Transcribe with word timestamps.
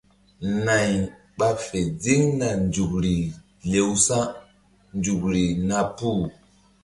Nay 0.65 0.91
ɓa 1.37 1.47
fe 1.65 1.79
ziŋna 2.03 2.47
nzukri 2.67 3.17
lewsa̧nzukri 3.71 5.43
na 5.67 5.77
puh. 5.97 6.23